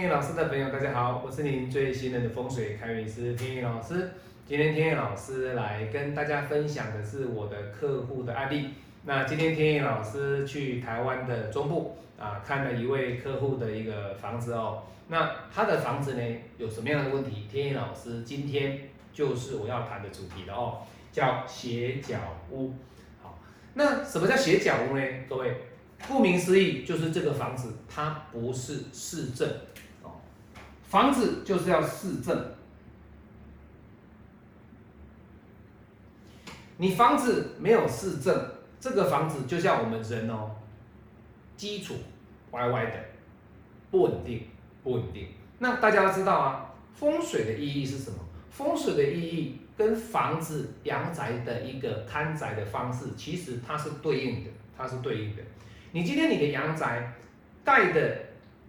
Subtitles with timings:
[0.00, 4.12] 天野老师的朋友，大家好，我是您最信任的风水开运师天野老师。
[4.46, 8.70] 今天天野老师来跟大家分享的是我的客户的案例。
[9.04, 14.84] 那今天天野老师去台湾的中部啊，看了一位客户的一个房子哦。
[15.08, 16.22] 那他的房子呢
[16.56, 17.46] 有什么样的问题？
[17.52, 20.78] 天野老师今天就是我要谈的主题了哦，
[21.12, 22.16] 叫斜角
[22.50, 22.72] 屋。
[23.22, 23.38] 好，
[23.74, 25.04] 那什么叫斜角屋呢？
[25.28, 25.54] 各位？
[26.08, 29.46] 顾名思义，就是这个房子它不是市政，
[30.90, 32.36] 房子就是要市政。
[36.78, 40.50] 你房子没有市政，这个房子就像我们人哦，
[41.56, 41.94] 基础
[42.50, 42.96] 歪歪的，
[43.92, 44.48] 不稳定，
[44.82, 45.28] 不稳定。
[45.60, 48.18] 那大家要知道啊，风水的意义是什么？
[48.50, 55.42] 风水的意义跟房子阳宅的一个看宅的方式，其实它是对应的，它是对应的。
[55.92, 57.12] 你今天你的阳宅
[57.62, 58.16] 盖的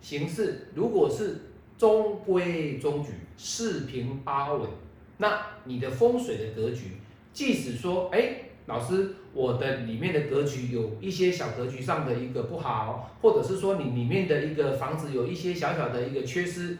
[0.02, 1.40] 形式，如果是
[1.82, 4.70] 中规中矩、四平八稳，
[5.18, 6.92] 那你的风水的格局，
[7.34, 8.36] 即使说，哎，
[8.68, 16.78] 老师，我的里面的格局有一些小格局上的一个不好，或者是说你里面的一个房子有一些小小的一个缺失，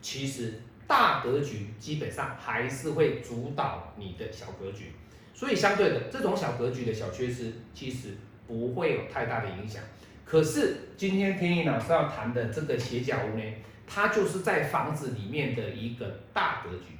[0.00, 0.54] 其实
[0.86, 4.92] 大格局基本上还是会主导你的小格局，
[5.34, 8.14] 所以相对的这种小格局的小缺失，其实。
[8.46, 9.82] 不会有太大的影响，
[10.22, 13.42] 可是今天天意老师要谈的这个斜角屋呢，
[13.86, 16.96] 它就是在房子里面的一个大格局。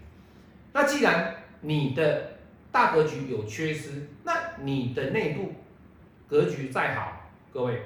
[0.73, 2.39] 那既然你的
[2.71, 4.33] 大格局有缺失，那
[4.63, 5.53] 你的内部
[6.29, 7.81] 格局再好，各位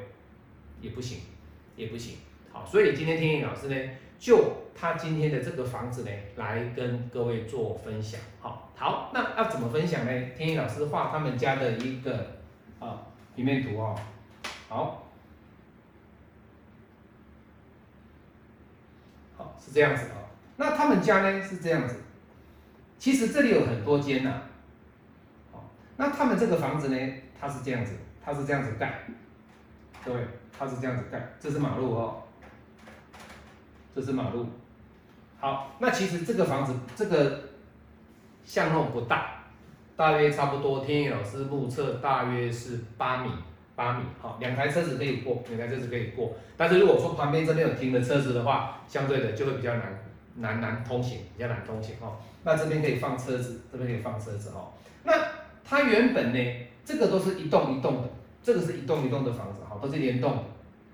[0.81, 1.21] 也不行，
[1.77, 2.17] 也不行。
[2.53, 3.77] 好，所以今天天意老师呢，
[4.19, 8.21] 就他今天的这个房子呢，来跟各位做分享。
[8.41, 10.13] 好，好，那要怎么分享呢？
[10.37, 12.39] 天意老师画他们家的一个
[12.79, 13.03] 啊。
[13.37, 13.97] 平面图哦，
[14.69, 15.08] 好，
[19.39, 20.21] 好是这样子啊。
[20.57, 21.97] 那他们家呢是这样子，
[22.99, 24.43] 其实这里有很多间呐。
[25.51, 25.65] 好，
[25.97, 29.07] 那他们这个房子呢，它是这样子，它是这样子盖。
[30.05, 30.21] 各位，
[30.59, 32.23] 它是这样子盖，这是马路哦，
[33.95, 34.47] 这是马路。
[35.41, 37.41] 好，那其实这个房子这个
[38.45, 39.37] 巷弄不大。
[39.97, 43.31] 大约差不多，天野老师目测大约是八米，
[43.79, 46.33] 八米，好，两台车子可以过，两台车子可以过。
[46.57, 52.17] 但是如果说旁边这边有停的车子的话，相对的就会比较难，难难通行，比较难通行哦。
[52.43, 54.73] 那这边可以放车子，这边可以放车子哦。
[55.05, 55.13] 那
[55.65, 58.09] 它原本呢，这个都是一栋一栋的，
[58.43, 60.45] 这个是一栋一栋的房子，哈，都是联动，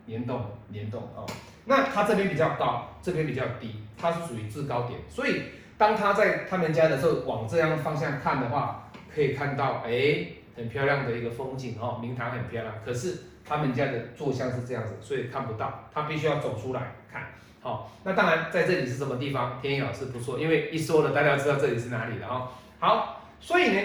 [0.05, 1.25] 联动，联动哦。
[1.65, 5.45] 那它这边比较高，这边比较低，它是属于制高点，所以
[5.79, 8.83] 当他在他们家的时候，往这样方向看的话。
[9.15, 12.75] 可以看到，哎，很漂亮的一个风景哦，明堂很漂亮。
[12.85, 17.27] 可是他们家的坐向是这样子，所以看不到，他必须要走出来看。
[17.61, 19.59] 好，那当然在这里是什么地方？
[19.61, 22.49] 天意老师不说，因为一说了，大家知道这里是哪里了哦。
[22.79, 23.81] 好，所以呢，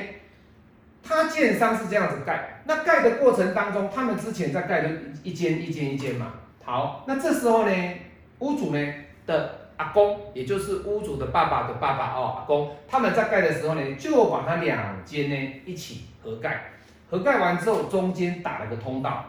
[1.03, 4.89] 他建商是这样子盖，那盖的过程当中，他们之前在盖的
[5.23, 6.33] 一间一间一间嘛。
[6.63, 7.93] 好，那这时候呢，
[8.39, 8.93] 屋主呢
[9.25, 9.58] 的。
[9.79, 16.73] 阿公，也就是屋主的爸爸的爸爸哦，阿公，他们在盖的时候呢，就把它两间呢一起合盖，
[17.09, 19.23] 合盖完之后，中间打了个通道，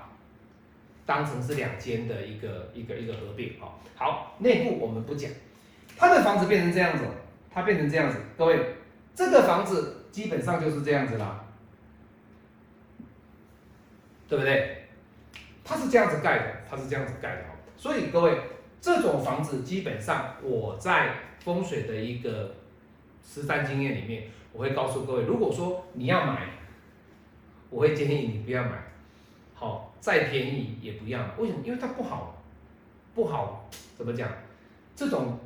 [1.06, 3.78] 当成是两间的一个一个一个合并哦。
[3.94, 5.30] 好，内部我们不讲，
[5.96, 7.04] 他的房子变成这样子，
[7.54, 8.74] 它变成这样子，各位，
[9.14, 11.44] 这个房子基本上就是这样子啦，
[14.28, 14.88] 对不对？
[15.62, 18.36] 它是这样子盖的，它是这样子盖的哦，所以各位。
[18.80, 22.54] 这种房子基本上我在风水的一个
[23.22, 26.48] 实战经验里面，我会告诉各位，如果说你要买，
[27.68, 28.70] 我会建议你不要买，
[29.54, 31.20] 好，再便宜也不要。
[31.36, 31.60] 为什么？
[31.64, 32.42] 因为它不好，
[33.14, 34.28] 不好怎么讲？
[34.96, 35.38] 这种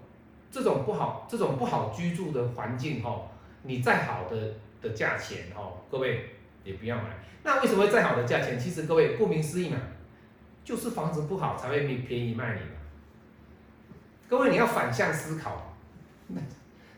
[0.50, 3.22] 这种不好，这种不好居住的环境哈，
[3.62, 6.30] 你再好的的价钱哈，各位
[6.62, 7.18] 也不要买。
[7.42, 8.58] 那为什么会再好的价钱？
[8.58, 9.76] 其实各位顾名思义嘛，
[10.64, 12.76] 就是房子不好才会便便宜卖你嘛。
[14.28, 15.74] 各位，你要反向思考。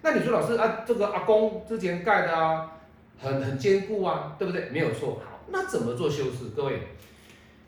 [0.03, 2.73] 那你说，老师啊，这个阿公之前盖的啊，
[3.19, 4.69] 很很坚固啊，对不对？
[4.71, 5.21] 没有错。
[5.25, 6.51] 好，那怎么做修饰？
[6.55, 6.81] 各位，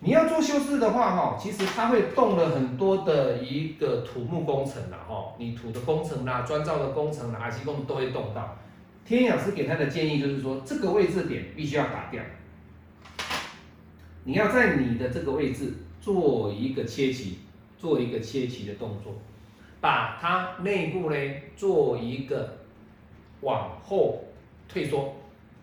[0.01, 8.57] 你要做修饰的话，哈，其实它会动了很多的一个土木工程啦，哈，你土的工程啦、砖造的工程啦、IT 工都会动到。
[9.05, 12.23] 天老师给他的建议就是说，这个位置点必须要打掉。
[14.23, 17.39] 你要在你的这个位置做一个切齐，
[17.79, 19.15] 做一个切齐的动作。
[19.81, 21.17] 把它内部呢
[21.57, 22.59] 做一个
[23.41, 24.25] 往后
[24.69, 25.17] 退缩，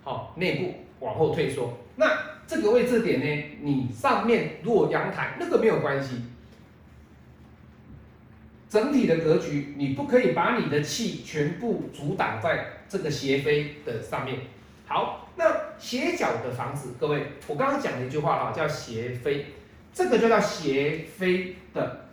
[0.03, 0.73] 好，内部
[1.05, 1.77] 往后退缩。
[1.95, 2.05] 那
[2.47, 6.21] 这个位置点呢，你上面如果阳台那个没有关系，
[8.69, 14.39] 整体的格局，你不可以把你的气全部阻挡在这个斜飞的上面。
[14.85, 19.47] 好，那斜角的房子，各位，我刚刚讲了一句话哈，叫斜飞，
[19.93, 22.04] 这个就叫斜飞的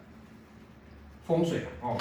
[1.24, 1.96] 风水哦。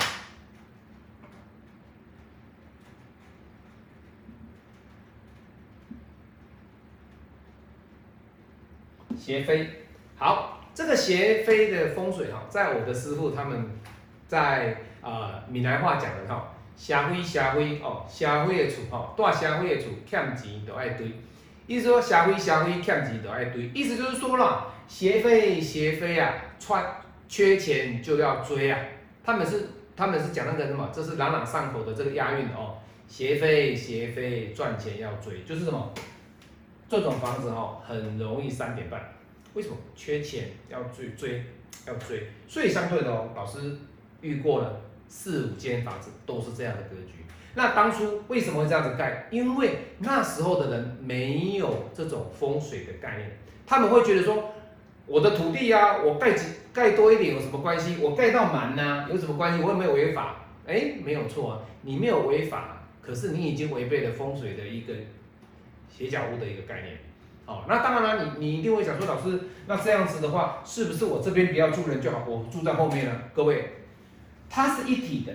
[9.18, 9.70] 斜飞，
[10.18, 13.70] 好，这个斜飞的风水哈，在我的师傅他们
[14.28, 21.12] 在呃闽南话讲的哈，斜飞斜飞哦，斜飞的厝哦，大斜飞的厝欠钱都爱堆，
[21.68, 26.84] 意思说斜飞斜飞欠钱都爱堆，意思就是说了，斜飞斜飞啊，穿
[27.30, 28.80] 缺钱就要追啊，
[29.24, 32.78] 他们是他们是讲那个什么，这是朗朗上口的这个押韵哦，
[33.08, 35.94] 斜飞斜飞赚钱要追，就是什么？
[36.90, 39.02] 这种房子哈很容易三点半，
[39.54, 39.76] 为什么？
[39.96, 41.44] 缺钱要追追
[41.88, 43.78] 要追，所以相对的哦，老师
[44.20, 47.24] 遇过了四五间房子都是这样的格局。
[47.54, 49.28] 那当初为什么会这样子盖？
[49.30, 54.52] 因为那时候的人没有这种风水的概念，他们会觉得说，
[55.12, 57.98] 我的土地呀，我盖几盖多一点有什么关系？
[58.02, 59.62] 我盖到满呢有什么关系？
[59.62, 60.38] 我有没有违法？
[60.66, 64.94] 哎，没有错啊，你没有违法，可是你已经违背了风水的一个。
[65.94, 66.98] 斜角屋的一个概念，
[67.46, 69.38] 好，那当然了，你你一定会想说，老师，
[69.68, 73.12] 那这样子的话，是不是我这边不要住人就好，我住在后面呢？
[73.36, 73.74] 各位，
[74.50, 75.34] 它是一体的，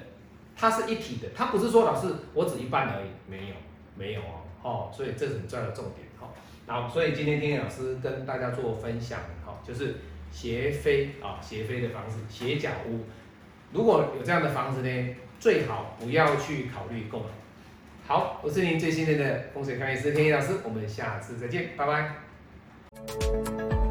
[0.57, 3.55] 它是一体的，它不是说老师我只一半而已，没有，
[3.97, 6.35] 没有哦，哦，所以这是很重要的重点，好，
[6.67, 9.21] 然后所以今天天老师跟大家做分享，
[9.67, 9.97] 就是
[10.31, 13.01] 斜飞啊，斜飞的房子，斜角屋，
[13.73, 17.27] 如果有这样的房子呢，最好不要去考虑购买。
[18.07, 23.86] 好，我是您最信任的风水看运师天一老师，我们下次再见，拜拜。